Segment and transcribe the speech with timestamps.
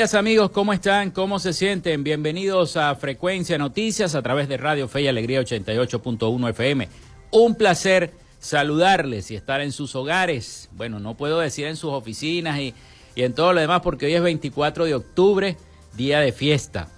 [0.00, 1.10] Amigos, ¿cómo están?
[1.10, 2.02] ¿Cómo se sienten?
[2.02, 6.88] Bienvenidos a Frecuencia Noticias a través de Radio Fe y Alegría 88.1 FM.
[7.32, 10.70] Un placer saludarles y estar en sus hogares.
[10.72, 12.72] Bueno, no puedo decir en sus oficinas y,
[13.14, 15.58] y en todo lo demás porque hoy es 24 de octubre,
[15.98, 16.88] día de fiesta,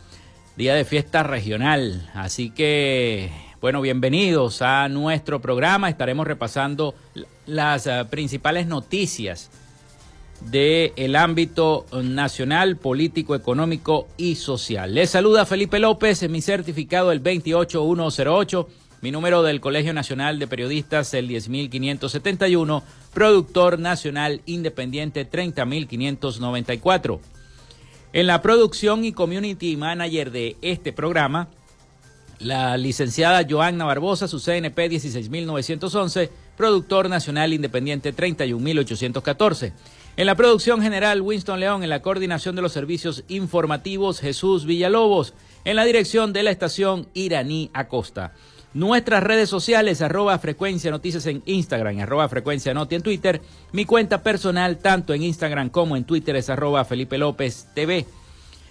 [0.57, 2.09] día de fiesta regional.
[2.15, 5.91] Así que, bueno, bienvenidos a nuestro programa.
[5.91, 6.95] Estaremos repasando
[7.47, 9.51] las uh, principales noticias
[10.51, 14.95] del ámbito nacional, político, económico y social.
[14.95, 18.69] Les saluda Felipe López, mi certificado el 28108,
[19.01, 22.83] mi número del Colegio Nacional de Periodistas el 10571,
[23.13, 27.21] productor nacional independiente 30594.
[28.13, 31.49] En la producción y community manager de este programa,
[32.39, 39.73] la licenciada Joanna Barbosa, su CNP 16911, productor nacional independiente 31814.
[40.15, 41.83] En la producción general, Winston León.
[41.83, 45.33] En la coordinación de los servicios informativos, Jesús Villalobos.
[45.65, 48.35] En la dirección de la estación, Iraní Acosta.
[48.75, 53.41] Nuestras redes sociales, arroba frecuencia noticias en Instagram, arroba frecuencia noti en Twitter.
[53.73, 58.07] Mi cuenta personal, tanto en Instagram como en Twitter, es arroba Felipe López TV.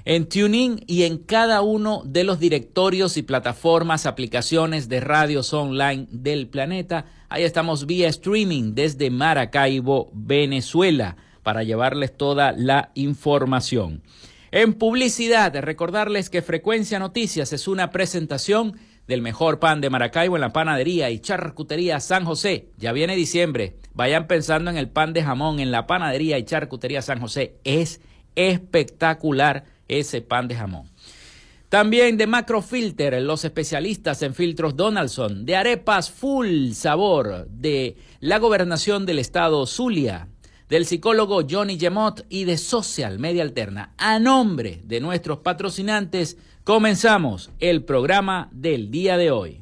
[0.06, 6.08] en Tuning y en cada uno de los directorios y plataformas, aplicaciones de radios online
[6.12, 7.06] del planeta.
[7.28, 14.04] Ahí estamos vía streaming desde Maracaibo, Venezuela, para llevarles toda la información.
[14.52, 18.78] En publicidad, recordarles que Frecuencia Noticias es una presentación
[19.08, 22.70] del mejor pan de Maracaibo en la panadería y charcutería San José.
[22.78, 23.76] Ya viene diciembre.
[23.94, 27.56] Vayan pensando en el pan de jamón en la panadería y charcutería San José.
[27.64, 28.02] Es
[28.36, 30.90] espectacular ese pan de jamón.
[31.70, 39.06] También de Macrofilter, los especialistas en filtros Donaldson, de arepas full sabor, de la gobernación
[39.06, 40.30] del estado Zulia,
[40.70, 43.94] del psicólogo Johnny Gemot y de Social Media Alterna.
[43.98, 49.62] A nombre de nuestros patrocinantes, comenzamos el programa del día de hoy.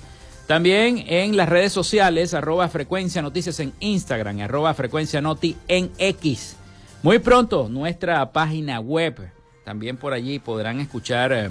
[0.46, 6.58] También en las redes sociales, arroba frecuencia noticias en Instagram, arroba frecuencia noti en X.
[7.04, 9.30] Muy pronto nuestra página web,
[9.62, 11.50] también por allí podrán escuchar eh,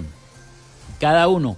[0.98, 1.56] cada uno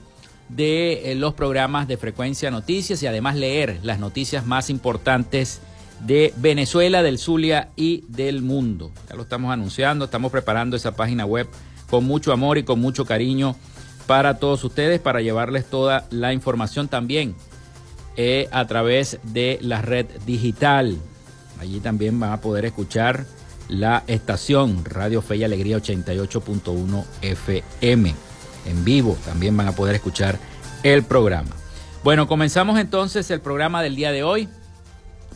[0.50, 5.62] de eh, los programas de Frecuencia Noticias y además leer las noticias más importantes
[6.00, 8.92] de Venezuela, del Zulia y del mundo.
[9.08, 11.48] Ya lo estamos anunciando, estamos preparando esa página web
[11.88, 13.56] con mucho amor y con mucho cariño
[14.06, 17.34] para todos ustedes, para llevarles toda la información también
[18.18, 20.98] eh, a través de la red digital.
[21.58, 23.24] Allí también van a poder escuchar
[23.68, 28.14] la estación Radio Fe y Alegría 88.1 FM.
[28.66, 30.38] En vivo también van a poder escuchar
[30.82, 31.50] el programa.
[32.04, 34.48] Bueno, comenzamos entonces el programa del día de hoy.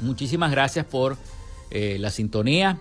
[0.01, 1.17] Muchísimas gracias por
[1.71, 2.79] eh, la sintonía.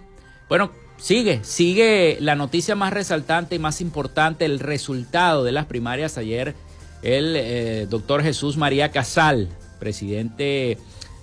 [0.47, 6.17] Bueno, sigue, sigue la noticia más resaltante y más importante, el resultado de las primarias
[6.17, 6.55] ayer.
[7.01, 10.77] El eh, doctor Jesús María Casal, presidente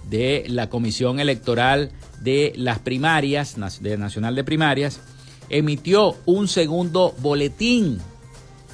[0.09, 5.00] de la Comisión Electoral de las primarias, de Nacional de Primarias,
[5.49, 7.99] emitió un segundo boletín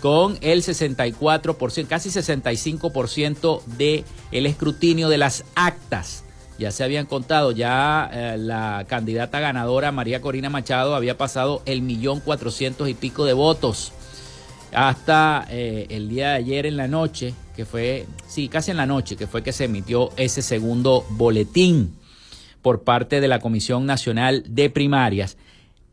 [0.00, 6.24] con el 64%, casi 65% del el escrutinio de las actas.
[6.58, 11.82] Ya se habían contado, ya eh, la candidata ganadora María Corina Machado había pasado el
[11.82, 13.92] millón cuatrocientos y pico de votos
[14.74, 18.86] hasta eh, el día de ayer en la noche, que fue, sí, casi en la
[18.86, 21.94] noche, que fue que se emitió ese segundo boletín
[22.62, 25.36] por parte de la Comisión Nacional de Primarias.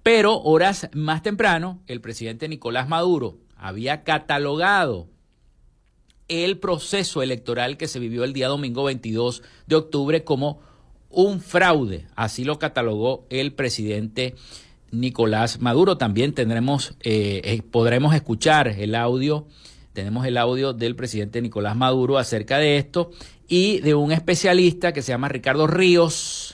[0.04, 5.08] Pero horas más temprano, el presidente Nicolás Maduro había catalogado
[6.30, 10.62] el proceso electoral que se vivió el día domingo 22 de octubre como
[11.10, 12.08] un fraude.
[12.16, 14.36] Así lo catalogó el presidente
[14.92, 15.98] Nicolás Maduro.
[15.98, 19.48] También tendremos, eh, eh, podremos escuchar el audio,
[19.94, 23.12] tenemos el audio del presidente Nicolás Maduro acerca de esto
[23.48, 26.49] y de un especialista que se llama Ricardo Ríos,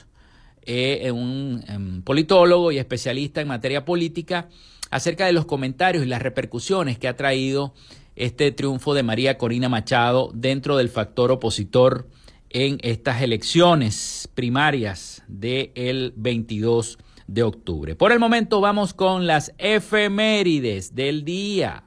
[0.66, 4.48] eh, un politólogo y especialista en materia política,
[4.90, 7.74] acerca de los comentarios y las repercusiones que ha traído
[8.14, 12.08] este triunfo de María Corina Machado dentro del factor opositor
[12.50, 17.96] en estas elecciones primarias del 22 de octubre.
[17.96, 21.84] Por el momento vamos con las efemérides del día.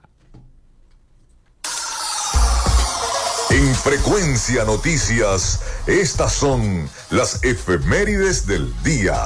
[3.59, 9.17] En Frecuencia Noticias, estas son las efemérides del día.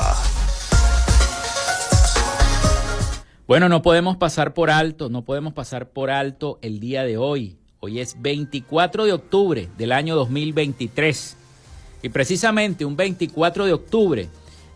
[3.45, 7.57] Bueno, no podemos pasar por alto, no podemos pasar por alto el día de hoy.
[7.79, 11.37] Hoy es 24 de octubre del año 2023.
[12.01, 14.29] Y precisamente un 24 de octubre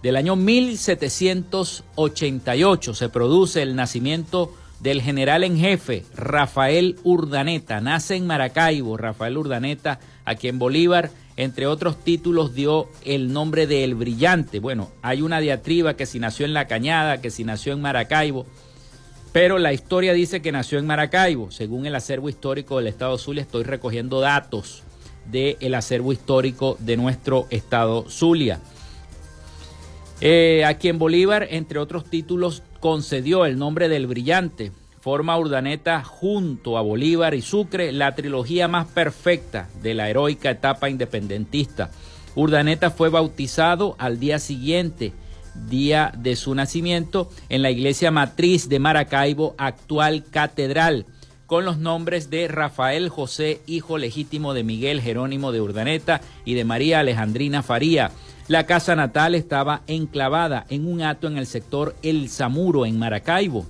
[0.04, 7.82] del año 1788 se produce el nacimiento del general en jefe Rafael Urdaneta.
[7.82, 13.84] Nace en Maracaibo Rafael Urdaneta, a quien Bolívar, entre otros títulos, dio el nombre de
[13.84, 14.60] El Brillante.
[14.60, 18.46] Bueno, hay una diatriba que si nació en La Cañada, que si nació en Maracaibo,
[19.32, 21.52] pero la historia dice que nació en Maracaibo.
[21.52, 24.84] Según el acervo histórico del estado Zulia, estoy recogiendo datos
[25.26, 28.60] del acervo histórico de nuestro estado Zulia.
[30.22, 34.72] Eh, a quien Bolívar, entre otros títulos, concedió el nombre del brillante.
[35.00, 40.90] Forma Urdaneta junto a Bolívar y Sucre la trilogía más perfecta de la heroica etapa
[40.90, 41.92] independentista.
[42.36, 45.14] Urdaneta fue bautizado al día siguiente,
[45.70, 51.06] día de su nacimiento, en la iglesia matriz de Maracaibo, actual catedral,
[51.48, 56.66] con los nombres de Rafael José, hijo legítimo de Miguel Jerónimo de Urdaneta y de
[56.66, 58.12] María Alejandrina Faría
[58.48, 63.66] la casa natal estaba enclavada en un ato en el sector El Zamuro, en Maracaibo.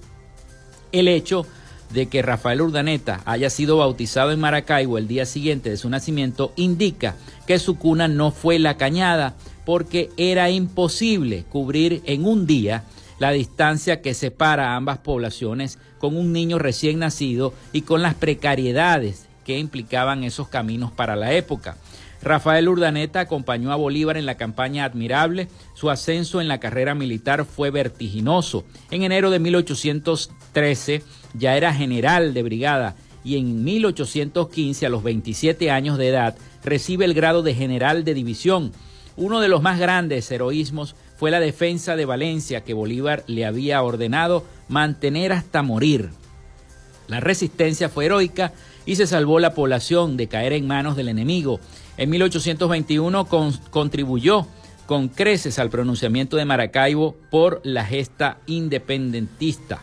[0.91, 1.45] El hecho
[1.91, 6.53] de que Rafael Urdaneta haya sido bautizado en Maracaibo el día siguiente de su nacimiento
[6.55, 7.15] indica
[7.47, 12.83] que su cuna no fue la cañada porque era imposible cubrir en un día
[13.19, 18.13] la distancia que separa a ambas poblaciones con un niño recién nacido y con las
[18.13, 21.77] precariedades que implicaban esos caminos para la época.
[22.21, 25.47] Rafael Urdaneta acompañó a Bolívar en la campaña admirable.
[25.73, 28.65] Su ascenso en la carrera militar fue vertiginoso.
[28.91, 35.69] En enero de 1813 ya era general de brigada y en 1815, a los 27
[35.69, 38.71] años de edad, recibe el grado de general de división.
[39.17, 43.81] Uno de los más grandes heroísmos fue la defensa de Valencia que Bolívar le había
[43.81, 46.11] ordenado mantener hasta morir.
[47.07, 48.53] La resistencia fue heroica
[48.85, 51.59] y se salvó la población de caer en manos del enemigo.
[51.97, 53.27] En 1821
[53.69, 54.47] contribuyó
[54.85, 59.81] con creces al pronunciamiento de Maracaibo por la gesta independentista.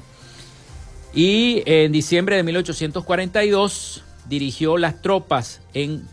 [1.14, 6.08] Y en diciembre de 1842 dirigió las tropas en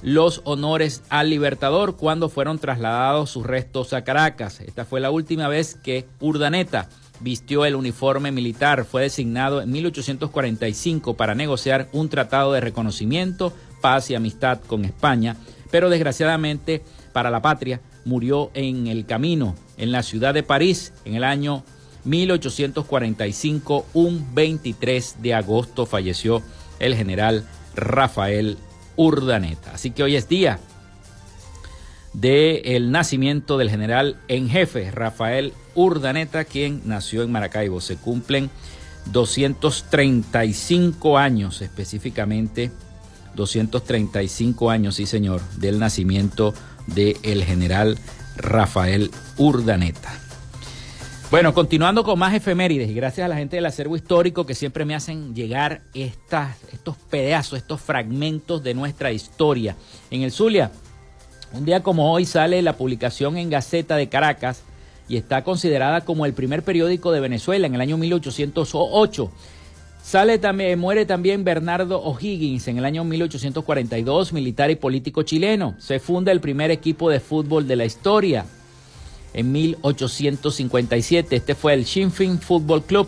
[0.00, 4.60] los honores al Libertador cuando fueron trasladados sus restos a Caracas.
[4.60, 6.88] Esta fue la última vez que Urdaneta
[7.20, 8.84] vistió el uniforme militar.
[8.84, 15.36] Fue designado en 1845 para negociar un tratado de reconocimiento paz y amistad con España,
[15.70, 16.82] pero desgraciadamente
[17.12, 21.64] para la patria murió en el camino, en la ciudad de París, en el año
[22.04, 26.42] 1845, un 23 de agosto falleció
[26.78, 28.56] el general Rafael
[28.96, 29.72] Urdaneta.
[29.74, 30.58] Así que hoy es día
[32.12, 35.67] del el nacimiento del general en jefe Rafael Urdaneta,
[36.50, 37.80] quien nació en Maracaibo.
[37.80, 38.50] Se cumplen
[39.12, 42.70] 235 años específicamente
[43.38, 46.52] 235 años, sí señor, del nacimiento
[46.86, 47.98] del general
[48.36, 50.12] Rafael Urdaneta.
[51.30, 54.84] Bueno, continuando con más efemérides y gracias a la gente del acervo histórico que siempre
[54.84, 59.76] me hacen llegar estas, estos pedazos, estos fragmentos de nuestra historia.
[60.10, 60.72] En el Zulia,
[61.52, 64.62] un día como hoy sale la publicación en Gaceta de Caracas
[65.08, 69.30] y está considerada como el primer periódico de Venezuela en el año 1808
[70.08, 75.74] Sale también, muere también Bernardo O'Higgins en el año 1842, militar y político chileno.
[75.76, 78.46] Se funda el primer equipo de fútbol de la historia
[79.34, 81.36] en 1857.
[81.36, 83.06] Este fue el Sinn Féin Football Club.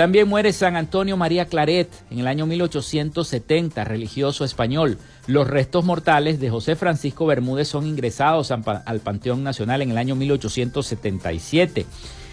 [0.00, 4.96] También muere San Antonio María Claret en el año 1870, religioso español.
[5.26, 10.16] Los restos mortales de José Francisco Bermúdez son ingresados al Panteón Nacional en el año
[10.16, 11.84] 1877.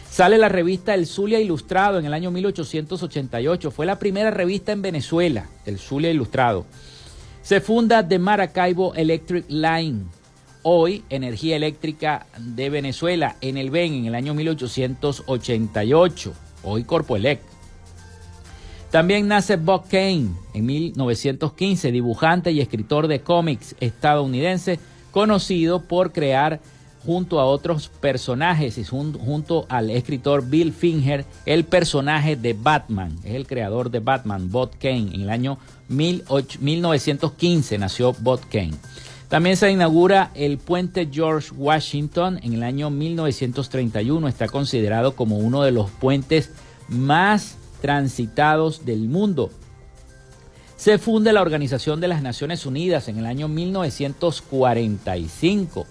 [0.09, 3.69] Sale la revista El Zulia Ilustrado en el año 1888.
[3.69, 6.65] Fue la primera revista en Venezuela, El Zulia Ilustrado.
[7.41, 10.05] Se funda The Maracaibo Electric Line,
[10.61, 16.33] hoy Energía Eléctrica de Venezuela, en el BEN en el año 1888,
[16.63, 17.56] hoy Corpoelec.
[18.91, 24.79] También nace Bob Kane en 1915, dibujante y escritor de cómics estadounidense,
[25.11, 26.61] conocido por crear
[27.05, 33.17] junto a otros personajes y junto al escritor Bill Finger el personaje de Batman.
[33.23, 35.11] Es el creador de Batman, Bob Kane.
[35.13, 35.57] En el año
[35.89, 38.75] 1915 nació Bob Kane.
[39.29, 44.27] También se inaugura el puente George Washington en el año 1931.
[44.27, 46.51] Está considerado como uno de los puentes
[46.87, 49.49] más transitados del mundo.
[50.77, 55.87] Se funda la Organización de las Naciones Unidas en el año 1945.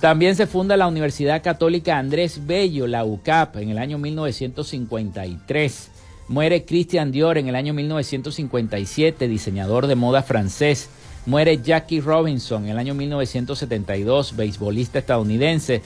[0.00, 5.90] También se funda la Universidad Católica Andrés Bello, la UCAP, en el año 1953.
[6.26, 10.88] Muere Christian Dior en el año 1957, diseñador de moda francés.
[11.26, 15.82] Muere Jackie Robinson en el año 1972, beisbolista estadounidense.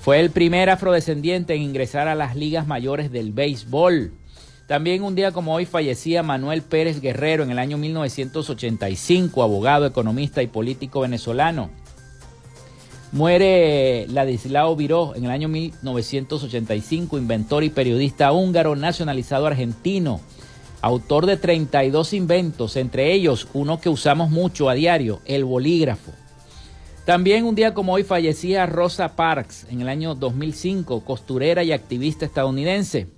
[0.00, 4.12] Fue el primer afrodescendiente en ingresar a las ligas mayores del béisbol.
[4.70, 10.44] También un día como hoy fallecía Manuel Pérez Guerrero en el año 1985, abogado, economista
[10.44, 11.70] y político venezolano.
[13.10, 20.20] Muere Ladislao Viró en el año 1985, inventor y periodista húngaro nacionalizado argentino,
[20.82, 26.12] autor de 32 inventos, entre ellos uno que usamos mucho a diario, el bolígrafo.
[27.04, 32.24] También un día como hoy fallecía Rosa Parks en el año 2005, costurera y activista
[32.24, 33.08] estadounidense.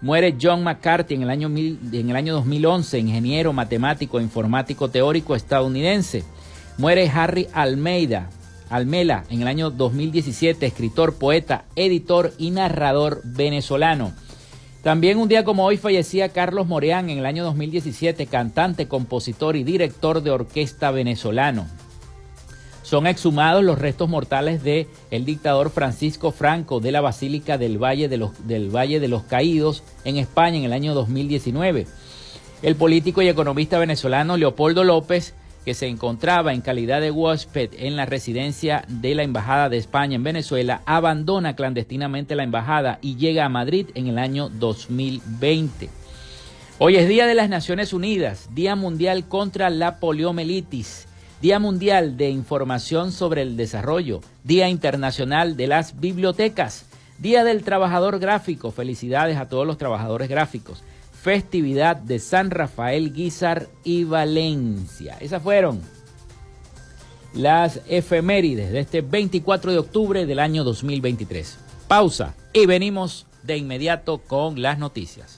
[0.00, 6.22] Muere John McCarthy en el año, en el año 2011, ingeniero, matemático, informático teórico estadounidense.
[6.76, 8.30] Muere Harry Almeida,
[8.70, 14.12] Almela en el año 2017, escritor, poeta, editor y narrador venezolano.
[14.84, 19.64] También un día como hoy fallecía Carlos Moreán en el año 2017, cantante, compositor y
[19.64, 21.66] director de orquesta venezolano.
[22.88, 28.08] Son exhumados los restos mortales de el dictador Francisco Franco de la Basílica del Valle
[28.08, 31.86] de los, del Valle de los Caídos en España en el año 2019.
[32.62, 35.34] El político y economista venezolano Leopoldo López
[35.66, 40.16] que se encontraba en calidad de huésped en la residencia de la Embajada de España
[40.16, 45.90] en Venezuela, abandona clandestinamente la embajada y llega a Madrid en el año 2020.
[46.78, 51.07] Hoy es Día de las Naciones Unidas, Día Mundial contra la Poliomielitis,
[51.40, 56.86] Día Mundial de Información sobre el Desarrollo, Día Internacional de las Bibliotecas,
[57.18, 60.82] Día del Trabajador Gráfico, felicidades a todos los trabajadores gráficos
[61.22, 65.16] festividad de San Rafael, Guizar y Valencia.
[65.20, 65.80] Esas fueron
[67.34, 71.58] las efemérides de este 24 de octubre del año 2023.
[71.88, 75.37] Pausa y venimos de inmediato con las noticias.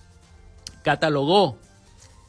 [0.82, 1.58] catalogó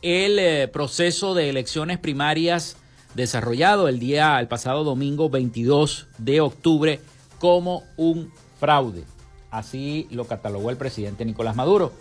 [0.02, 2.76] el eh, proceso de elecciones primarias
[3.14, 7.00] desarrollado el día, el pasado domingo 22 de octubre,
[7.40, 9.06] como un fraude.
[9.50, 11.94] Así lo catalogó el presidente Nicolás Maduro.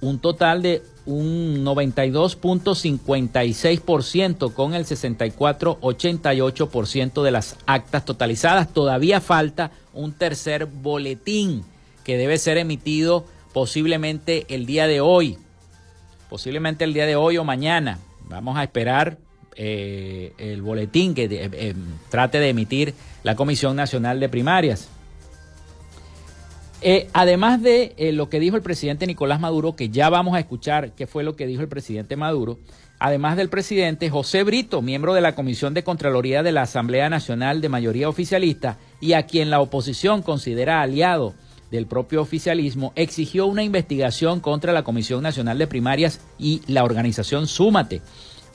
[0.01, 8.71] un total de un 92.56% con el 64.88% de las actas totalizadas.
[8.71, 11.63] Todavía falta un tercer boletín
[12.03, 15.39] que debe ser emitido posiblemente el día de hoy,
[16.29, 17.97] posiblemente el día de hoy o mañana.
[18.29, 19.17] Vamos a esperar
[19.55, 21.73] eh, el boletín que eh,
[22.09, 22.93] trate de emitir
[23.23, 24.89] la Comisión Nacional de Primarias.
[26.81, 30.39] Eh, además de eh, lo que dijo el presidente Nicolás Maduro, que ya vamos a
[30.39, 32.57] escuchar qué fue lo que dijo el presidente Maduro,
[32.99, 37.59] además del presidente José Brito, miembro de la Comisión de Contraloría de la Asamblea Nacional
[37.59, 41.33] de Mayoría Oficialista y a quien la oposición considera aliado
[41.69, 47.45] del propio oficialismo, exigió una investigación contra la Comisión Nacional de Primarias y la organización
[47.45, 48.01] Súmate,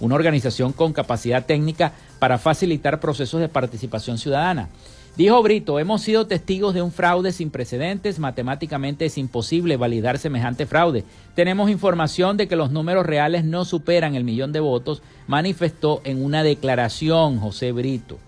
[0.01, 4.71] una organización con capacidad técnica para facilitar procesos de participación ciudadana.
[5.17, 10.67] Dijo Brito, hemos sido testigos de un fraude sin precedentes, matemáticamente es imposible validar semejante
[10.67, 11.05] fraude.
[11.37, 16.21] Tenemos información de que los números reales no superan el millón de votos, manifestó en
[16.25, 18.19] una declaración José Brito.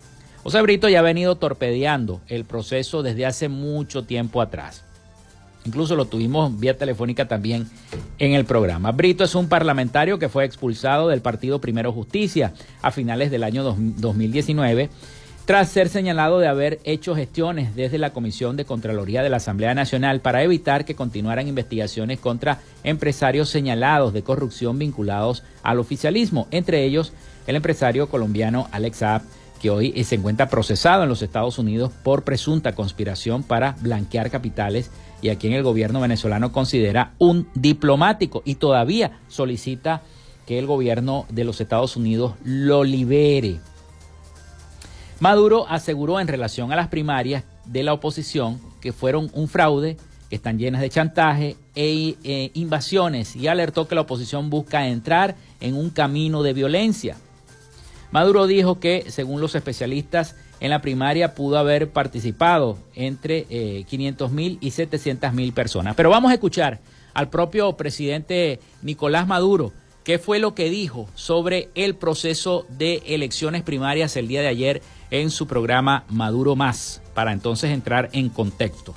[0.45, 4.85] José Brito ya ha venido torpedeando el proceso desde hace mucho tiempo atrás.
[5.65, 7.69] Incluso lo tuvimos vía telefónica también
[8.21, 8.93] en el programa.
[8.93, 13.65] Brito es un parlamentario que fue expulsado del partido Primero Justicia a finales del año
[13.65, 14.89] 2019
[15.47, 19.75] tras ser señalado de haber hecho gestiones desde la Comisión de Contraloría de la Asamblea
[19.75, 26.83] Nacional para evitar que continuaran investigaciones contra empresarios señalados de corrupción vinculados al oficialismo, entre
[26.85, 27.13] ellos
[27.47, 29.23] el empresario colombiano Alex Saab,
[29.63, 34.91] que hoy se encuentra procesado en los Estados Unidos por presunta conspiración para blanquear capitales
[35.23, 40.03] y a quien el gobierno venezolano considera un diplomático y todavía solicita
[40.45, 43.61] que el gobierno de los Estados Unidos lo libere.
[45.19, 49.97] Maduro aseguró en relación a las primarias de la oposición que fueron un fraude,
[50.29, 55.37] que están llenas de chantaje e, e invasiones y alertó que la oposición busca entrar
[55.61, 57.17] en un camino de violencia.
[58.11, 64.33] Maduro dijo que, según los especialistas, en la primaria pudo haber participado entre eh, 500
[64.33, 65.95] mil y 700 mil personas.
[65.97, 66.81] Pero vamos a escuchar
[67.15, 69.73] al propio presidente Nicolás Maduro
[70.05, 74.83] qué fue lo que dijo sobre el proceso de elecciones primarias el día de ayer
[75.11, 78.95] en su programa Maduro Más, para entonces entrar en contexto.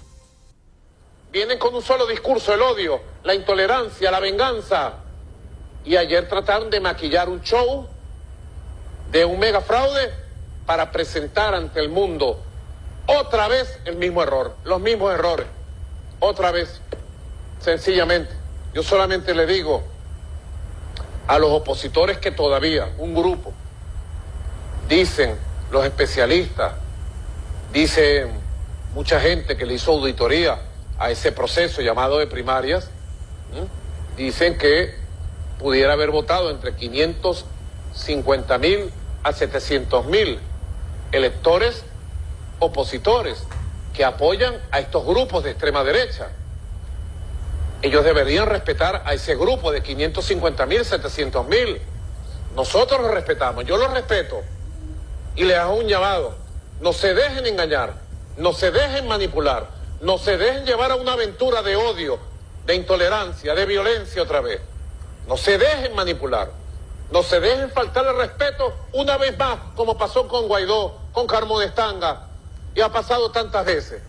[1.32, 4.94] Vienen con un solo discurso, el odio, la intolerancia, la venganza.
[5.86, 7.88] Y ayer trataron de maquillar un show
[9.12, 10.12] de un mega fraude
[10.66, 12.40] para presentar ante el mundo
[13.06, 15.48] otra vez el mismo error, los mismos errores.
[16.20, 16.82] Otra vez,
[17.60, 18.32] sencillamente.
[18.74, 19.84] Yo solamente le digo
[21.28, 23.54] a los opositores que todavía, un grupo,
[24.88, 25.38] dicen
[25.72, 26.74] los especialistas,
[27.72, 28.28] dice
[28.94, 30.60] mucha gente que le hizo auditoría
[30.98, 32.90] a ese proceso llamado de primarias,
[34.18, 34.96] dicen que
[35.60, 38.92] pudiera haber votado entre 550 mil
[39.24, 40.40] a 700 mil
[41.12, 41.84] electores
[42.60, 43.44] opositores
[43.94, 46.30] que apoyan a estos grupos de extrema derecha.
[47.82, 51.80] Ellos deberían respetar a ese grupo de 550 mil, 700 mil.
[52.56, 54.44] Nosotros lo respetamos, yo lo respeto
[55.40, 56.36] y le hago un llamado.
[56.82, 57.94] No se dejen engañar,
[58.36, 59.68] no se dejen manipular,
[60.02, 62.20] no se dejen llevar a una aventura de odio,
[62.66, 64.60] de intolerancia, de violencia otra vez.
[65.30, 66.52] No se dejen manipular,
[67.10, 71.58] no se dejen faltar el respeto una vez más, como pasó con Guaidó, con Carmo
[71.58, 72.28] de Estanga,
[72.76, 74.09] y ha pasado tantas veces.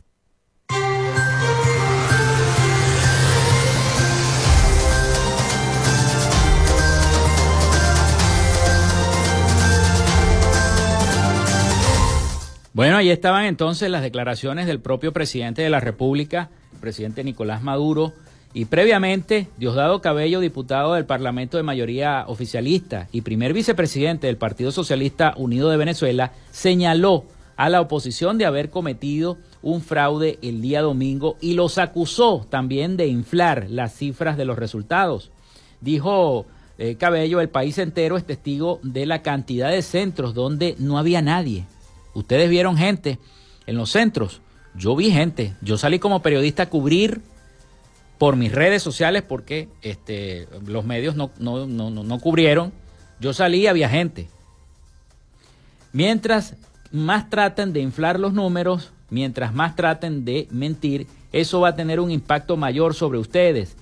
[12.81, 16.49] Bueno, ahí estaban entonces las declaraciones del propio presidente de la República,
[16.81, 18.15] presidente Nicolás Maduro,
[18.55, 24.73] y previamente Diosdado Cabello, diputado del Parlamento de mayoría oficialista y primer vicepresidente del Partido
[24.73, 27.27] Socialista Unido de Venezuela, señaló
[27.59, 32.97] a la oposición de haber cometido un fraude el día domingo y los acusó también
[32.97, 35.31] de inflar las cifras de los resultados.
[35.83, 36.47] Dijo
[36.79, 41.21] eh, Cabello, el país entero es testigo de la cantidad de centros donde no había
[41.21, 41.67] nadie.
[42.15, 43.19] Ustedes vieron gente
[43.67, 44.41] en los centros.
[44.75, 45.55] Yo vi gente.
[45.61, 47.21] Yo salí como periodista a cubrir
[48.19, 52.73] por mis redes sociales porque este, los medios no, no, no, no cubrieron.
[53.19, 54.29] Yo salí y había gente.
[55.93, 56.55] Mientras
[56.93, 62.01] más traten de inflar los números, mientras más traten de mentir, eso va a tener
[62.01, 63.77] un impacto mayor sobre ustedes.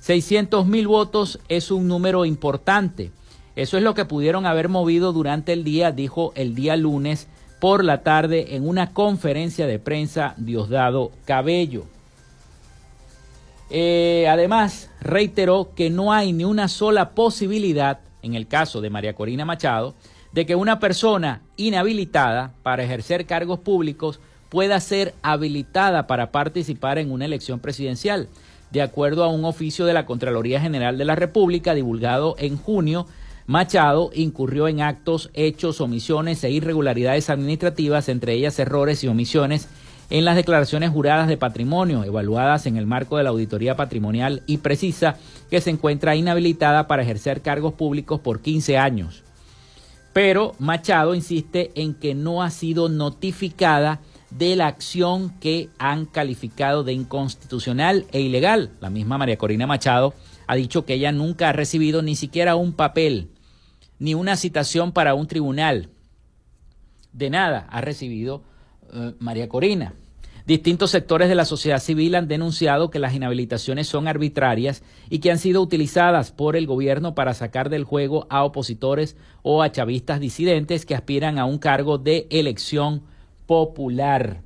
[0.00, 3.10] 600 mil votos es un número importante.
[3.56, 7.28] Eso es lo que pudieron haber movido durante el día, dijo el día lunes
[7.64, 11.86] por la tarde en una conferencia de prensa Diosdado Cabello.
[13.70, 19.14] Eh, además, reiteró que no hay ni una sola posibilidad, en el caso de María
[19.14, 19.94] Corina Machado,
[20.32, 27.10] de que una persona inhabilitada para ejercer cargos públicos pueda ser habilitada para participar en
[27.10, 28.28] una elección presidencial
[28.72, 33.06] de acuerdo a un oficio de la Contraloría General de la República divulgado en junio,
[33.46, 39.68] Machado incurrió en actos, hechos, omisiones e irregularidades administrativas, entre ellas errores y omisiones
[40.08, 44.58] en las declaraciones juradas de patrimonio, evaluadas en el marco de la auditoría patrimonial y
[44.58, 45.18] precisa,
[45.50, 49.24] que se encuentra inhabilitada para ejercer cargos públicos por 15 años.
[50.14, 56.82] Pero Machado insiste en que no ha sido notificada de la acción que han calificado
[56.82, 58.70] de inconstitucional e ilegal.
[58.80, 60.14] La misma María Corina Machado
[60.46, 63.28] ha dicho que ella nunca ha recibido ni siquiera un papel,
[63.98, 65.90] ni una citación para un tribunal.
[67.12, 68.42] De nada ha recibido
[68.92, 69.94] eh, María Corina.
[70.46, 75.30] Distintos sectores de la sociedad civil han denunciado que las inhabilitaciones son arbitrarias y que
[75.30, 80.20] han sido utilizadas por el gobierno para sacar del juego a opositores o a chavistas
[80.20, 83.04] disidentes que aspiran a un cargo de elección
[83.46, 84.42] popular.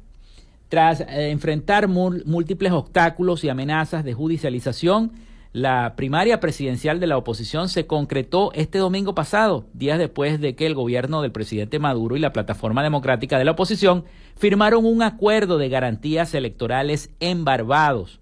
[0.68, 5.10] Tras eh, enfrentar múltiples obstáculos y amenazas de judicialización,
[5.58, 10.66] la primaria presidencial de la oposición se concretó este domingo pasado, días después de que
[10.66, 14.04] el gobierno del presidente Maduro y la plataforma democrática de la oposición
[14.36, 18.20] firmaron un acuerdo de garantías electorales en Barbados.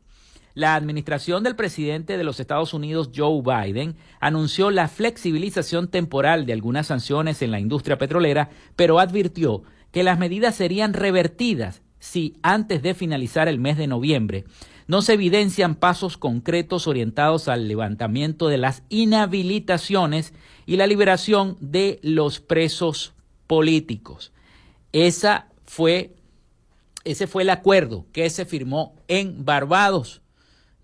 [0.55, 6.55] La administración del presidente de los Estados Unidos, Joe Biden, anunció la flexibilización temporal de
[6.55, 12.83] algunas sanciones en la industria petrolera, pero advirtió que las medidas serían revertidas si antes
[12.83, 14.45] de finalizar el mes de noviembre
[14.87, 20.33] no se evidencian pasos concretos orientados al levantamiento de las inhabilitaciones
[20.65, 23.15] y la liberación de los presos
[23.47, 24.33] políticos.
[24.93, 26.15] Esa fue,
[27.05, 30.23] ese fue el acuerdo que se firmó en Barbados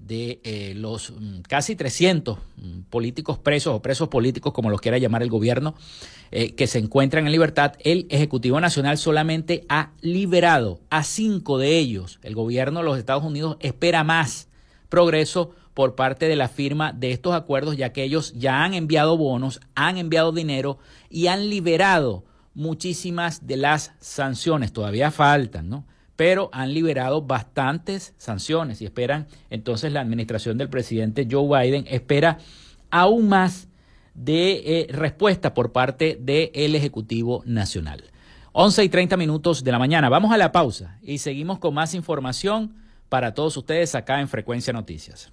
[0.07, 4.99] de eh, los mm, casi 300 mm, políticos presos o presos políticos, como los quiera
[4.99, 5.75] llamar el gobierno,
[6.31, 11.79] eh, que se encuentran en libertad, el Ejecutivo Nacional solamente ha liberado a cinco de
[11.79, 12.19] ellos.
[12.23, 14.49] El gobierno de los Estados Unidos espera más
[14.89, 19.17] progreso por parte de la firma de estos acuerdos, ya que ellos ya han enviado
[19.17, 24.73] bonos, han enviado dinero y han liberado muchísimas de las sanciones.
[24.73, 25.85] Todavía faltan, ¿no?
[26.17, 32.39] Pero han liberado bastantes sanciones y esperan entonces la administración del presidente Joe Biden espera
[32.91, 33.69] aún más
[34.15, 38.05] de eh, respuesta por parte del Ejecutivo Nacional.
[38.53, 40.11] 11 y 30 minutos de la mañana.
[40.11, 42.75] Vamos a la pausa y seguimos con más información
[43.09, 45.33] para todos ustedes acá en Frecuencia Noticias.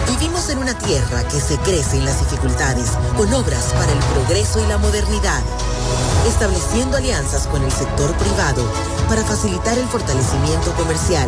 [0.07, 4.63] Vivimos en una tierra que se crece en las dificultades, con obras para el progreso
[4.63, 5.41] y la modernidad
[6.27, 8.63] estableciendo alianzas con el sector privado
[9.07, 11.27] para facilitar el fortalecimiento comercial,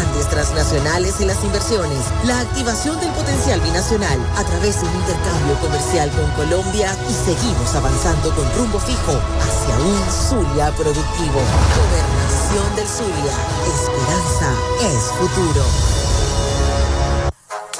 [0.29, 6.09] transnacionales y las inversiones, la activación del potencial binacional a través de un intercambio comercial
[6.11, 11.41] con Colombia y seguimos avanzando con rumbo fijo hacia un Zulia productivo.
[11.75, 13.33] Gobernación del Zulia.
[13.67, 15.63] Esperanza es futuro.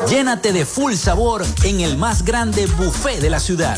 [0.07, 3.77] Llénate de full sabor en el más grande buffet de la ciudad.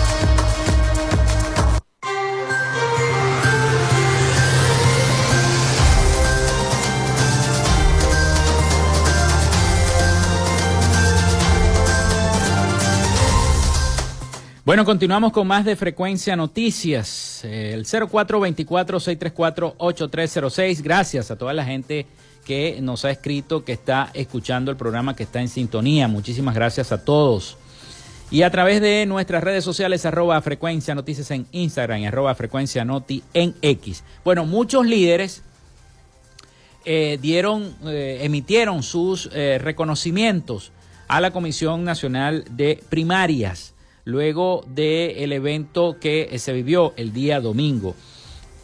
[14.71, 17.43] Bueno, continuamos con más de Frecuencia Noticias.
[17.43, 20.81] El 0424-634-8306.
[20.81, 22.05] Gracias a toda la gente
[22.45, 26.07] que nos ha escrito, que está escuchando el programa, que está en sintonía.
[26.07, 27.57] Muchísimas gracias a todos.
[28.29, 32.85] Y a través de nuestras redes sociales, arroba frecuencia noticias en Instagram y arroba frecuencia
[32.85, 34.05] noti en X.
[34.23, 35.43] Bueno, muchos líderes
[36.85, 40.71] eh, dieron, eh, emitieron sus eh, reconocimientos
[41.09, 47.95] a la Comisión Nacional de Primarias luego del evento que se vivió el día domingo.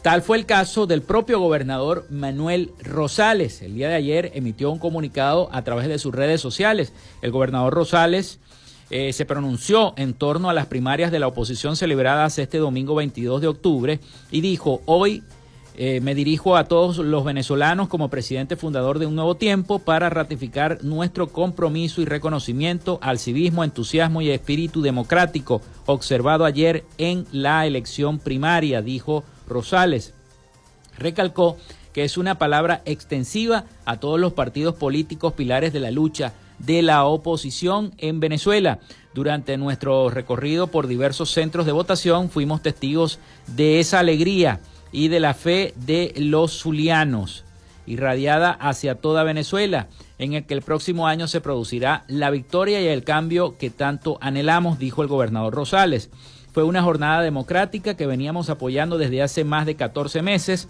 [0.02, 3.62] Tal fue el caso del propio gobernador Manuel Rosales.
[3.62, 6.92] El día de ayer emitió un comunicado a través de sus redes sociales.
[7.20, 8.38] El gobernador Rosales
[8.90, 13.40] eh, se pronunció en torno a las primarias de la oposición celebradas este domingo 22
[13.40, 15.24] de octubre y dijo, hoy
[15.80, 20.10] eh, me dirijo a todos los venezolanos como presidente fundador de Un Nuevo Tiempo para
[20.10, 27.64] ratificar nuestro compromiso y reconocimiento al civismo, entusiasmo y espíritu democrático observado ayer en la
[27.64, 30.14] elección primaria, dijo Rosales.
[30.98, 31.56] Recalcó
[31.92, 36.82] que es una palabra extensiva a todos los partidos políticos pilares de la lucha de
[36.82, 38.80] la oposición en Venezuela.
[39.14, 44.58] Durante nuestro recorrido por diversos centros de votación fuimos testigos de esa alegría
[44.92, 47.44] y de la fe de los zulianos,
[47.86, 52.86] irradiada hacia toda Venezuela, en el que el próximo año se producirá la victoria y
[52.86, 56.10] el cambio que tanto anhelamos, dijo el gobernador Rosales.
[56.52, 60.68] Fue una jornada democrática que veníamos apoyando desde hace más de 14 meses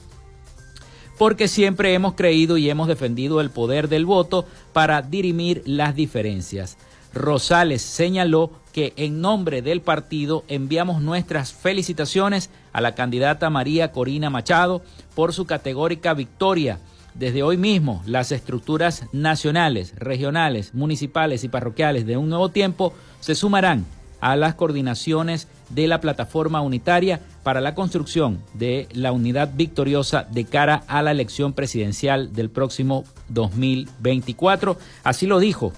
[1.18, 6.78] porque siempre hemos creído y hemos defendido el poder del voto para dirimir las diferencias.
[7.12, 14.31] Rosales señaló que en nombre del partido enviamos nuestras felicitaciones a la candidata María Corina
[14.31, 14.83] Machado
[15.16, 16.79] por su categórica victoria.
[17.12, 23.35] Desde hoy mismo, las estructuras nacionales, regionales, municipales y parroquiales de un nuevo tiempo se
[23.35, 23.85] sumarán
[24.20, 30.45] a las coordinaciones de la plataforma unitaria para la construcción de la unidad victoriosa de
[30.45, 34.79] cara a la elección presidencial del próximo 2024.
[35.03, 35.72] Así lo dijo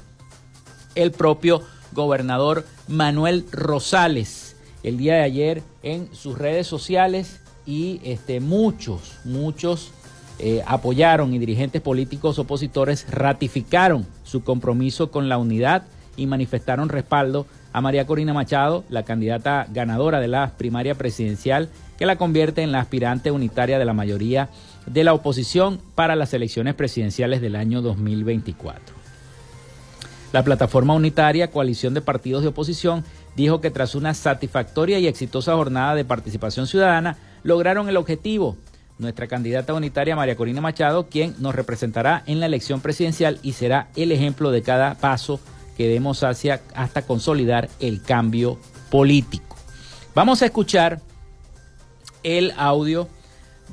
[0.94, 4.49] el propio gobernador Manuel Rosales
[4.82, 9.92] el día de ayer en sus redes sociales y este, muchos, muchos
[10.38, 15.82] eh, apoyaron y dirigentes políticos opositores ratificaron su compromiso con la unidad
[16.16, 21.68] y manifestaron respaldo a María Corina Machado, la candidata ganadora de la primaria presidencial,
[21.98, 24.48] que la convierte en la aspirante unitaria de la mayoría
[24.86, 29.00] de la oposición para las elecciones presidenciales del año 2024.
[30.32, 33.04] La plataforma unitaria, coalición de partidos de oposición,
[33.36, 38.56] dijo que tras una satisfactoria y exitosa jornada de participación ciudadana, lograron el objetivo.
[38.98, 43.88] Nuestra candidata unitaria María Corina Machado, quien nos representará en la elección presidencial y será
[43.96, 45.40] el ejemplo de cada paso
[45.76, 48.58] que demos hacia hasta consolidar el cambio
[48.90, 49.56] político.
[50.14, 51.00] Vamos a escuchar
[52.22, 53.08] el audio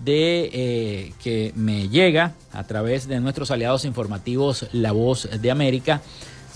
[0.03, 6.01] de eh, que me llega a través de nuestros aliados informativos La Voz de América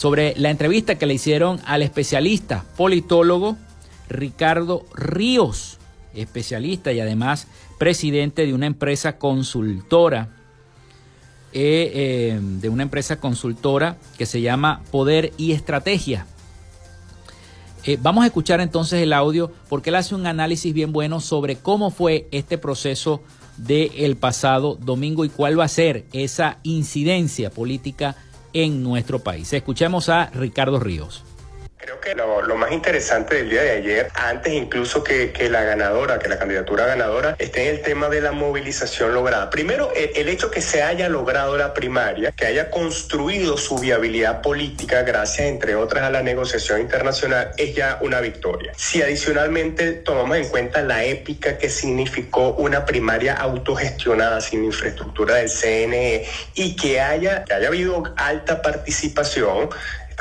[0.02, 3.56] sobre la entrevista que le hicieron al especialista politólogo
[4.10, 5.78] Ricardo Ríos,
[6.16, 7.45] especialista y además
[7.78, 10.30] presidente de una empresa consultora
[11.54, 16.26] eh, eh, de una empresa consultora que se llama Poder y Estrategia.
[17.84, 21.58] Eh, vamos a escuchar entonces el audio porque él hace un análisis bien bueno sobre
[21.58, 23.22] cómo fue este proceso
[23.56, 28.16] del pasado domingo y cuál va a ser esa incidencia política
[28.54, 29.52] en nuestro país.
[29.54, 31.24] Escuchemos a Ricardo Ríos.
[31.82, 36.30] Creo que lo, más interesante del día de ayer, antes incluso que, la ganadora, que
[36.30, 39.50] la candidatura ganadora, esté en el tema de la movilización lograda.
[39.50, 45.02] Primero, el, hecho que se haya logrado la primaria, que haya construido su viabilidad política
[45.02, 48.74] gracias, entre otras, a la negociación internacional, es ya una victoria.
[48.76, 55.50] Si adicionalmente tomamos en cuenta la épica que significó una primaria autogestionada sin infraestructura del
[55.50, 59.70] CNE y que haya, que haya habido alta participación,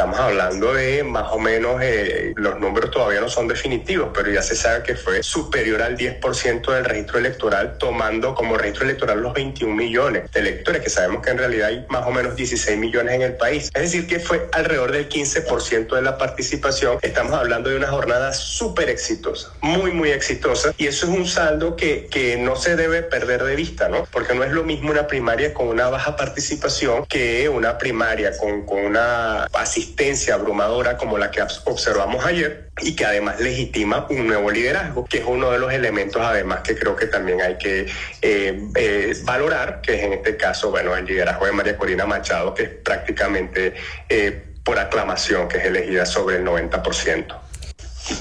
[0.01, 4.41] Estamos hablando de más o menos, eh, los números todavía no son definitivos, pero ya
[4.41, 9.35] se sabe que fue superior al 10% del registro electoral, tomando como registro electoral los
[9.35, 13.15] 21 millones de electores, que sabemos que en realidad hay más o menos 16 millones
[13.15, 13.71] en el país.
[13.75, 16.99] Es decir, que fue alrededor del 15% de la participación.
[17.03, 20.73] Estamos hablando de una jornada súper exitosa, muy, muy exitosa.
[20.79, 24.09] Y eso es un saldo que, que no se debe perder de vista, ¿no?
[24.11, 28.65] Porque no es lo mismo una primaria con una baja participación que una primaria con,
[28.65, 29.90] con una asistencia
[30.33, 35.25] abrumadora como la que observamos ayer y que además legitima un nuevo liderazgo, que es
[35.27, 37.87] uno de los elementos además que creo que también hay que
[38.23, 42.55] eh, eh, valorar, que es en este caso, bueno, el liderazgo de María Corina Machado,
[42.55, 43.75] que es prácticamente
[44.09, 47.39] eh, por aclamación, que es elegida sobre el 90%.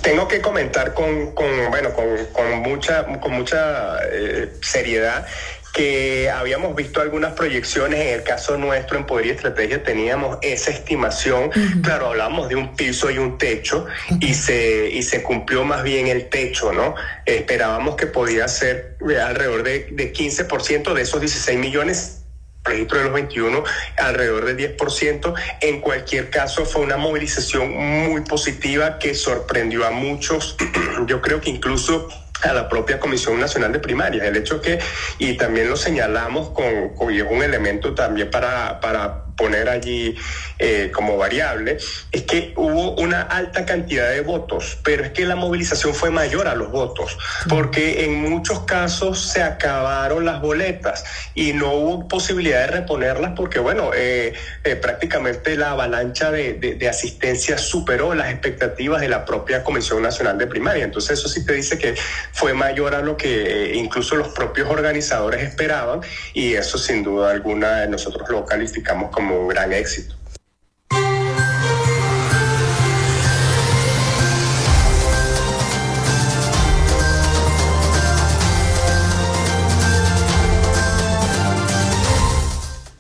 [0.01, 3.97] Tengo que comentar con, bueno, con, mucha, con mucha
[4.61, 5.26] seriedad
[5.74, 10.72] que habíamos visto algunas proyecciones, en el caso nuestro en Poder y Estrategia teníamos esa
[10.72, 11.51] estimación,
[11.82, 13.86] claro, hablamos de un piso y un techo
[14.20, 16.95] y, se, y se cumplió más bien el techo, ¿no?
[17.26, 22.20] Esperábamos que podía ser alrededor de, de 15% de esos 16 millones
[22.63, 23.63] registro de los 21,
[23.97, 25.34] alrededor del 10%.
[25.61, 30.55] En cualquier caso, fue una movilización muy positiva que sorprendió a muchos.
[31.07, 32.09] Yo creo que incluso
[32.44, 34.26] a la propia Comisión Nacional de Primarias.
[34.26, 34.80] El hecho que,
[35.18, 40.16] y también lo señalamos con, con y es un elemento también para, para poner allí
[40.60, 41.78] eh, como variable,
[42.12, 46.50] es que hubo una alta cantidad de votos, pero es que la movilización fue mayor
[46.50, 47.18] a los votos,
[47.48, 53.60] porque en muchos casos se acabaron las boletas y no hubo posibilidad de reponerlas porque,
[53.60, 54.34] bueno, eh,
[54.66, 60.38] eh, prácticamente la avalancha de, de, asistencia superó las expectativas de la propia Comisión Nacional
[60.38, 60.84] de Primaria.
[60.84, 61.96] Entonces eso sí te dice que
[62.34, 66.02] fue mayor a lo que incluso los propios organizadores esperaban
[66.34, 70.16] y eso sin duda alguna nosotros lo calificamos como un gran éxito.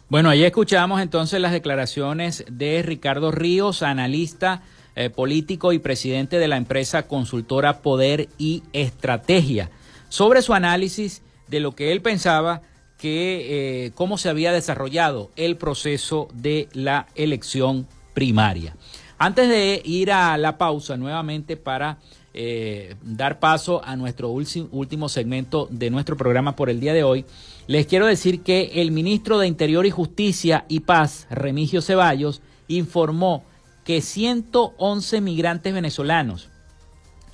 [0.09, 4.63] Bueno, ahí escuchamos entonces las declaraciones de Ricardo Ríos, analista
[4.95, 9.69] eh, político y presidente de la empresa consultora Poder y Estrategia,
[10.09, 12.63] sobre su análisis de lo que él pensaba
[12.99, 18.75] que eh, cómo se había desarrollado el proceso de la elección primaria.
[19.17, 21.97] Antes de ir a la pausa nuevamente para
[22.33, 27.25] eh, dar paso a nuestro último segmento de nuestro programa por el día de hoy,
[27.67, 33.43] les quiero decir que el ministro de Interior y Justicia y Paz, Remigio Ceballos, informó
[33.85, 36.49] que 111 migrantes venezolanos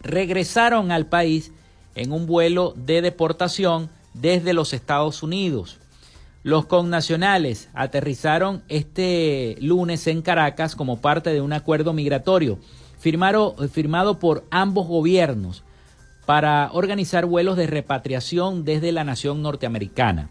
[0.02, 1.52] regresaron al país
[1.96, 3.90] en un vuelo de deportación
[4.20, 5.80] desde los Estados Unidos.
[6.44, 12.60] Los connacionales aterrizaron este lunes en Caracas como parte de un acuerdo migratorio
[13.00, 15.64] firmado, firmado por ambos gobiernos
[16.26, 20.30] para organizar vuelos de repatriación desde la nación norteamericana.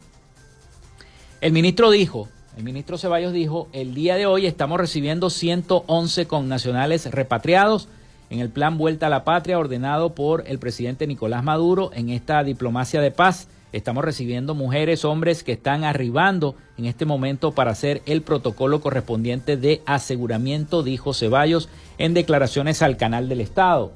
[1.40, 7.10] El ministro dijo, el ministro Ceballos dijo, el día de hoy estamos recibiendo 111 connacionales
[7.10, 7.88] repatriados
[8.30, 12.42] en el plan Vuelta a la Patria ordenado por el presidente Nicolás Maduro en esta
[12.42, 18.02] diplomacia de paz Estamos recibiendo mujeres, hombres que están arribando en este momento para hacer
[18.06, 21.68] el protocolo correspondiente de aseguramiento, dijo Ceballos
[21.98, 23.92] en declaraciones al canal del Estado.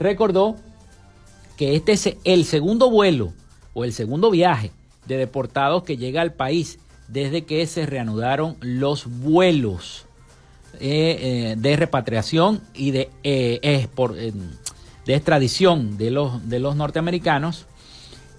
[0.00, 0.56] Recordó
[1.56, 3.32] que este es el segundo vuelo
[3.74, 4.72] o el segundo viaje
[5.06, 10.06] de deportados que llega al país desde que se reanudaron los vuelos
[10.80, 13.86] eh, eh, de repatriación y de, eh,
[15.06, 17.66] de extradición de los, de los norteamericanos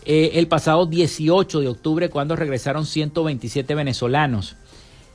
[0.10, 4.55] eh, el pasado 18 de octubre cuando regresaron 127 venezolanos.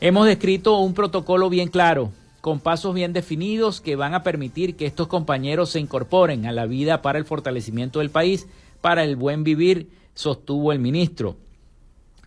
[0.03, 2.13] Hemos descrito un protocolo bien claro,
[2.43, 6.67] con pasos bien definidos que van a permitir que estos compañeros se incorporen a la
[6.67, 8.47] vida para el fortalecimiento del país,
[8.83, 11.39] para el buen vivir, sostuvo el ministro.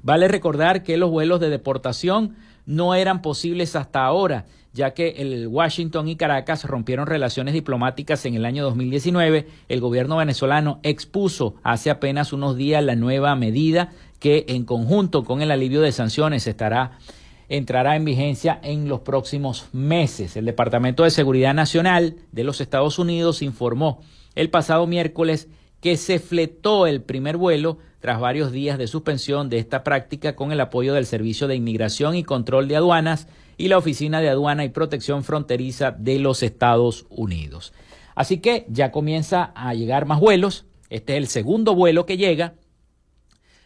[0.01, 2.35] Vale recordar que los vuelos de deportación
[2.65, 8.35] no eran posibles hasta ahora, ya que el Washington y Caracas rompieron relaciones diplomáticas en
[8.35, 9.47] el año 2019.
[9.69, 15.41] El gobierno venezolano expuso hace apenas unos días la nueva medida que en conjunto con
[15.41, 16.99] el alivio de sanciones estará
[17.47, 20.35] entrará en vigencia en los próximos meses.
[20.35, 24.01] El Departamento de Seguridad Nacional de los Estados Unidos informó
[24.35, 25.47] el pasado miércoles
[25.79, 30.51] que se fletó el primer vuelo tras varios días de suspensión de esta práctica con
[30.51, 34.65] el apoyo del Servicio de Inmigración y Control de Aduanas y la Oficina de Aduana
[34.65, 37.73] y Protección Fronteriza de los Estados Unidos.
[38.15, 40.65] Así que ya comienza a llegar más vuelos.
[40.89, 42.55] Este es el segundo vuelo que llega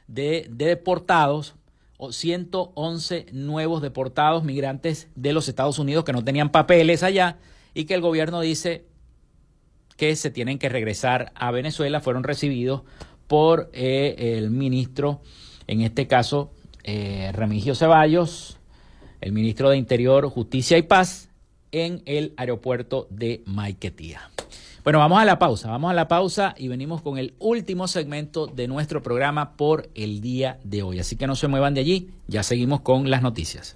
[0.07, 1.55] de, deportados,
[2.09, 7.37] 111 nuevos deportados migrantes de los Estados Unidos que no tenían papeles allá
[7.73, 8.85] y que el gobierno dice
[9.97, 11.99] que se tienen que regresar a Venezuela.
[11.99, 12.83] Fueron recibidos
[13.27, 15.21] por eh, el ministro,
[15.67, 16.51] en este caso
[16.83, 18.58] eh, Remigio Ceballos,
[19.21, 21.29] el ministro de Interior, Justicia y Paz,
[21.71, 24.21] en el aeropuerto de Maiquetía.
[24.83, 28.47] Bueno, vamos a la pausa, vamos a la pausa y venimos con el último segmento
[28.47, 30.99] de nuestro programa por el día de hoy.
[30.99, 33.75] Así que no se muevan de allí, ya seguimos con las noticias.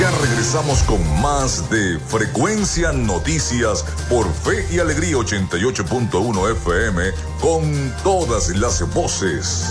[0.00, 7.02] Ya regresamos con más de Frecuencia Noticias por Fe y Alegría 88.1 FM
[7.40, 9.70] con todas las voces.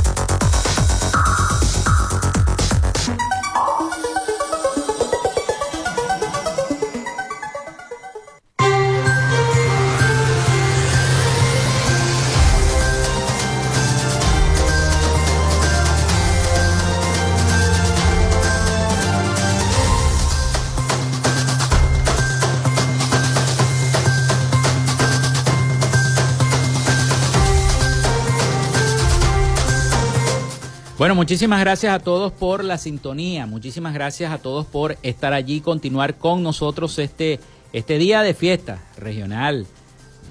[31.01, 35.59] Bueno, muchísimas gracias a todos por la sintonía, muchísimas gracias a todos por estar allí
[35.59, 37.39] continuar con nosotros este,
[37.73, 39.65] este día de fiesta regional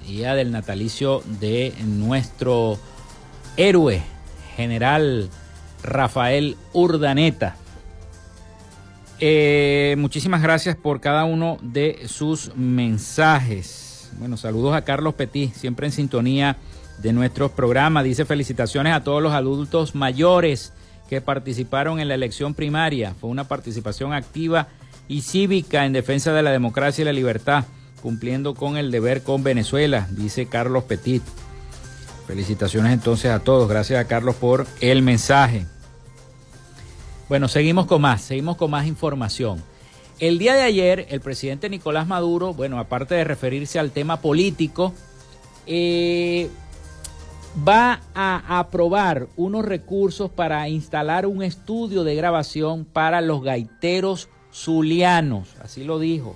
[0.07, 2.79] día del natalicio de nuestro
[3.57, 4.01] héroe,
[4.55, 5.29] general
[5.83, 7.57] Rafael Urdaneta.
[9.19, 14.09] Eh, muchísimas gracias por cada uno de sus mensajes.
[14.19, 16.55] Bueno, saludos a Carlos Petit, siempre en sintonía
[16.99, 18.03] de nuestros programas.
[18.03, 20.73] Dice felicitaciones a todos los adultos mayores
[21.09, 23.15] que participaron en la elección primaria.
[23.19, 24.67] Fue una participación activa
[25.07, 27.65] y cívica en defensa de la democracia y la libertad,
[28.01, 31.23] cumpliendo con el deber con Venezuela, dice Carlos Petit.
[32.27, 33.67] Felicitaciones entonces a todos.
[33.67, 35.65] Gracias a Carlos por el mensaje.
[37.27, 39.61] Bueno, seguimos con más, seguimos con más información.
[40.19, 44.93] El día de ayer, el presidente Nicolás Maduro, bueno, aparte de referirse al tema político,
[45.65, 46.49] eh,
[47.67, 55.49] va a aprobar unos recursos para instalar un estudio de grabación para los gaiteros zulianos.
[55.61, 56.35] Así lo dijo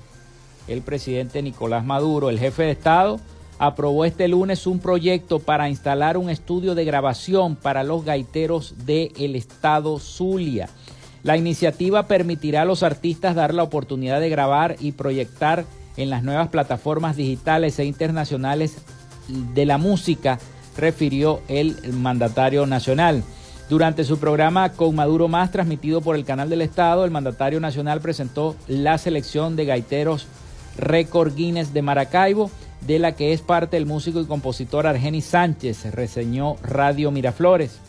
[0.68, 3.20] el presidente Nicolás Maduro, el jefe de Estado
[3.59, 9.36] aprobó este lunes un proyecto para instalar un estudio de grabación para los gaiteros del
[9.36, 10.70] estado Zulia.
[11.24, 15.66] La iniciativa permitirá a los artistas dar la oportunidad de grabar y proyectar
[15.97, 18.78] en las nuevas plataformas digitales e internacionales
[19.28, 20.39] de la música,
[20.78, 23.23] refirió el mandatario nacional.
[23.69, 27.99] Durante su programa Con Maduro Más, transmitido por el canal del Estado, el mandatario nacional
[27.99, 30.28] presentó la selección de gaiteros
[30.78, 32.51] Récord Guinness de Maracaibo,
[32.86, 37.80] de la que es parte el músico y compositor Argenis Sánchez, reseñó Radio Miraflores.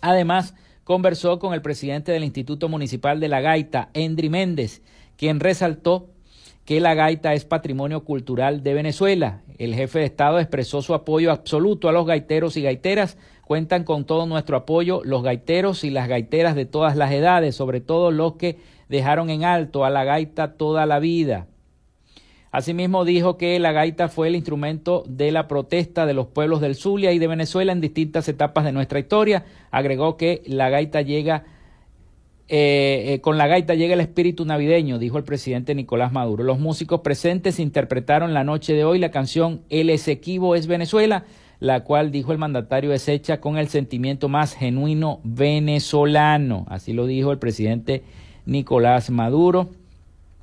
[0.00, 4.82] Además, conversó con el presidente del Instituto Municipal de la Gaita, Endri Méndez,
[5.16, 6.10] quien resaltó
[6.66, 9.42] que la gaita es patrimonio cultural de Venezuela.
[9.56, 13.16] El jefe de Estado expresó su apoyo absoluto a los gaiteros y gaiteras.
[13.44, 17.80] Cuentan con todo nuestro apoyo los gaiteros y las gaiteras de todas las edades, sobre
[17.80, 18.58] todo los que
[18.88, 21.46] dejaron en alto a la gaita toda la vida.
[22.50, 26.74] Asimismo dijo que la gaita fue el instrumento de la protesta de los pueblos del
[26.74, 29.44] Zulia y de Venezuela en distintas etapas de nuestra historia.
[29.70, 31.44] Agregó que la gaita llega
[32.48, 36.44] eh, eh, con la gaita llega el espíritu navideño, dijo el presidente Nicolás Maduro.
[36.44, 41.24] Los músicos presentes interpretaron la noche de hoy la canción El Esequibo es Venezuela,
[41.58, 46.66] la cual, dijo el mandatario, es hecha con el sentimiento más genuino venezolano.
[46.68, 48.04] Así lo dijo el presidente
[48.44, 49.70] Nicolás Maduro.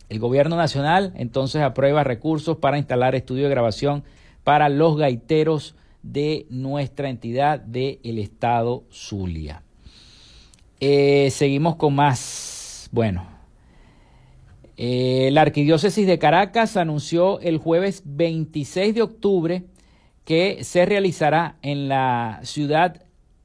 [0.10, 4.04] El gobierno nacional entonces aprueba recursos para instalar estudio de grabación
[4.44, 9.64] para los gaiteros de nuestra entidad del estado Zulia.
[10.86, 12.90] Eh, seguimos con más.
[12.92, 13.26] Bueno,
[14.76, 19.64] eh, la arquidiócesis de Caracas anunció el jueves 26 de octubre
[20.26, 23.02] que se realizará en la ciudad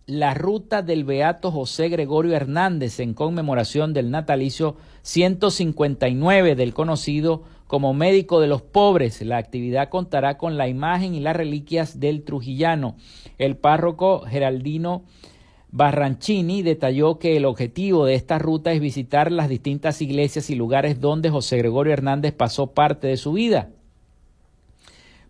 [0.07, 7.95] la ruta del Beato José Gregorio Hernández en conmemoración del natalicio 159 del conocido como
[7.95, 9.23] médico de los pobres.
[9.23, 12.97] La actividad contará con la imagen y las reliquias del trujillano.
[13.39, 15.05] El párroco Geraldino
[15.71, 21.01] Barranchini detalló que el objetivo de esta ruta es visitar las distintas iglesias y lugares
[21.01, 23.71] donde José Gregorio Hernández pasó parte de su vida.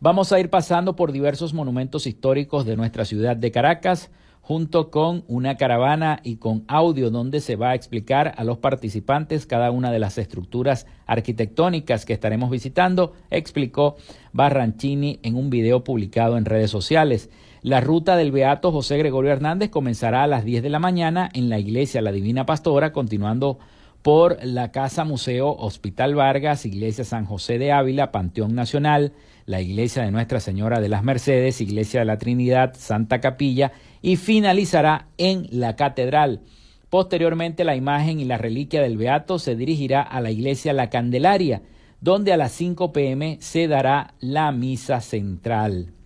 [0.01, 4.11] Vamos a ir pasando por diversos monumentos históricos de nuestra ciudad de Caracas,
[4.41, 9.45] junto con una caravana y con audio donde se va a explicar a los participantes
[9.45, 13.97] cada una de las estructuras arquitectónicas que estaremos visitando, explicó
[14.33, 17.29] Barranchini en un video publicado en redes sociales.
[17.63, 21.49] La ruta del Beato José Gregorio Hernández comenzará a las 10 de la mañana en
[21.49, 23.59] la iglesia La Divina Pastora, continuando
[24.03, 29.13] por la Casa Museo Hospital Vargas, Iglesia San José de Ávila, Panteón Nacional,
[29.45, 34.17] la Iglesia de Nuestra Señora de las Mercedes, Iglesia de la Trinidad, Santa Capilla y
[34.17, 36.43] finalizará en la Catedral.
[36.91, 41.63] Posteriormente la imagen y la reliquia del Beato se dirigirá a la Iglesia La Candelaria,
[42.01, 45.98] donde a las 5 pm se dará la misa central.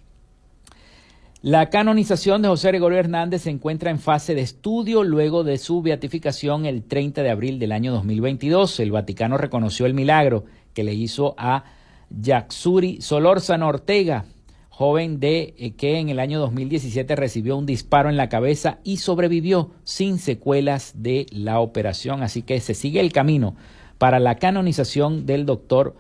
[1.43, 5.83] La canonización de José Gregorio Hernández se encuentra en fase de estudio luego de su
[5.83, 8.79] beatificación el 30 de abril del año 2022.
[8.79, 11.65] El Vaticano reconoció el milagro que le hizo a
[12.11, 14.27] Yaxuri Solórzano Ortega,
[14.69, 18.99] joven de eh, que en el año 2017 recibió un disparo en la cabeza y
[18.99, 22.23] sobrevivió sin secuelas de la operación.
[22.23, 23.57] Así que se sigue el camino
[23.99, 25.97] para la canonización del doctor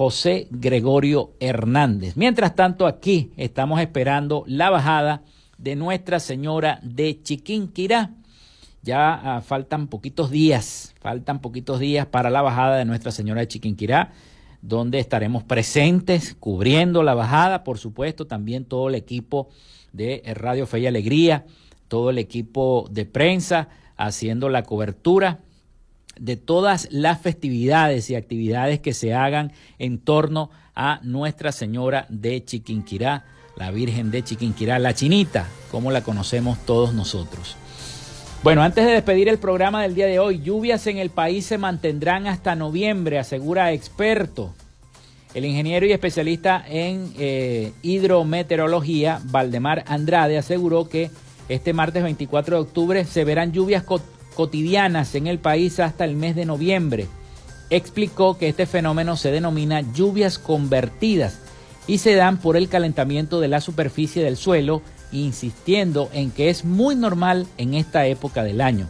[0.00, 2.16] José Gregorio Hernández.
[2.16, 5.24] Mientras tanto, aquí estamos esperando la bajada
[5.58, 8.14] de Nuestra Señora de Chiquinquirá.
[8.80, 13.48] Ya ah, faltan poquitos días, faltan poquitos días para la bajada de Nuestra Señora de
[13.48, 14.12] Chiquinquirá
[14.62, 19.50] donde estaremos presentes cubriendo la bajada, por supuesto, también todo el equipo
[19.92, 21.44] de Radio Fe y Alegría,
[21.88, 25.40] todo el equipo de prensa haciendo la cobertura
[26.20, 32.44] de todas las festividades y actividades que se hagan en torno a Nuestra Señora de
[32.44, 33.24] Chiquinquirá,
[33.56, 37.56] la Virgen de Chiquinquirá, la Chinita, como la conocemos todos nosotros.
[38.42, 41.58] Bueno, antes de despedir el programa del día de hoy, lluvias en el país se
[41.58, 44.54] mantendrán hasta noviembre, asegura experto.
[45.34, 51.10] El ingeniero y especialista en eh, hidrometeorología, Valdemar Andrade, aseguró que
[51.48, 53.84] este martes 24 de octubre se verán lluvias
[54.34, 57.06] cotidianas en el país hasta el mes de noviembre.
[57.70, 61.38] Explicó que este fenómeno se denomina lluvias convertidas
[61.86, 66.64] y se dan por el calentamiento de la superficie del suelo insistiendo en que es
[66.64, 68.88] muy normal en esta época del año.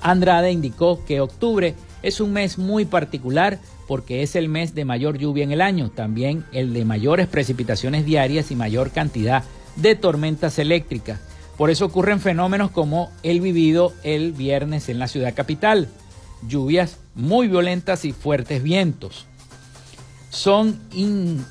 [0.00, 5.18] Andrade indicó que octubre es un mes muy particular porque es el mes de mayor
[5.18, 9.44] lluvia en el año, también el de mayores precipitaciones diarias y mayor cantidad
[9.76, 11.20] de tormentas eléctricas.
[11.58, 15.88] Por eso ocurren fenómenos como el vivido el viernes en la ciudad capital,
[16.46, 19.26] lluvias muy violentas y fuertes vientos
[20.30, 20.78] son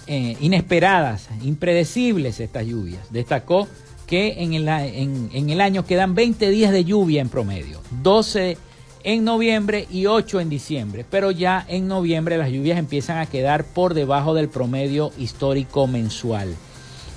[0.08, 3.02] eh, inesperadas, impredecibles estas lluvias.
[3.12, 3.68] Destacó
[4.06, 8.58] que en el, en el, año quedan 20 días de lluvia en promedio, 12
[9.04, 13.66] en noviembre y 8 en diciembre, pero ya en noviembre las lluvias empiezan a quedar
[13.66, 16.56] por debajo del promedio histórico mensual.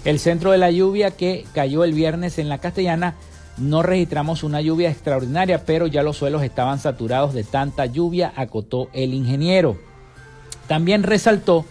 [0.04, 3.16] El centro de la lluvia que cayó el viernes en la castellana
[3.58, 8.88] no registramos una lluvia extraordinaria, pero ya los suelos estaban saturados de tanta lluvia, acotó
[8.94, 9.76] el ingeniero.
[10.66, 11.66] También resaltó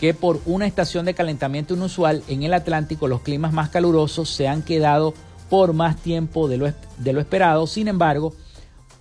[0.00, 4.48] que por una estación de calentamiento inusual en el Atlántico los climas más calurosos se
[4.48, 5.12] han quedado
[5.50, 7.66] por más tiempo de lo, de lo esperado.
[7.66, 8.32] Sin embargo,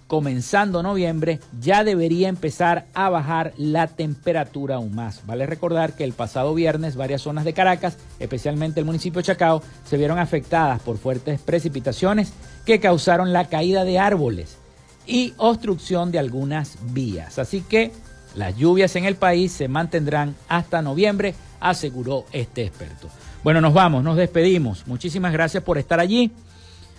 [0.08, 5.26] comenzando noviembre ya debería empezar a bajar la temperatura aún más.
[5.26, 9.62] Vale recordar que el pasado viernes varias zonas de Caracas, especialmente el municipio de Chacao,
[9.86, 12.34] se vieron afectadas por fuertes precipitaciones
[12.66, 14.58] que causaron la caída de árboles
[15.06, 17.40] y obstrucción de algunas vías.
[17.40, 17.92] Así que
[18.36, 23.10] las lluvias en el país se mantendrán hasta noviembre, aseguró este experto.
[23.44, 24.88] Bueno, nos vamos, nos despedimos.
[24.88, 26.32] Muchísimas gracias por estar allí.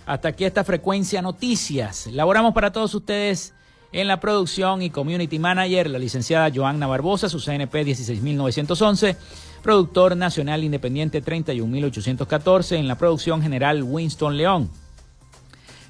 [0.05, 2.07] Hasta aquí esta frecuencia noticias.
[2.07, 3.53] Laboramos para todos ustedes
[3.91, 9.17] en la producción y community manager, la licenciada Joanna Barbosa, su CNP 16911,
[9.63, 14.69] productor nacional independiente 31814, en la producción general Winston León.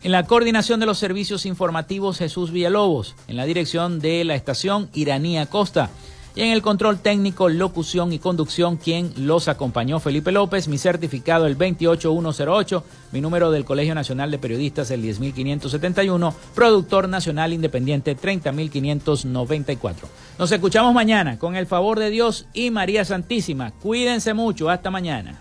[0.03, 4.89] En la coordinación de los servicios informativos Jesús Villalobos, en la dirección de la estación
[4.93, 5.89] Iranía Costa
[6.35, 11.47] y en el control técnico, locución y conducción, quien los acompañó Felipe López, mi certificado
[11.47, 12.83] el 28108,
[13.13, 20.09] mi número del Colegio Nacional de Periodistas el 10571, productor nacional independiente 30594.
[20.37, 23.71] Nos escuchamos mañana con el favor de Dios y María Santísima.
[23.71, 25.39] Cuídense mucho, hasta mañana.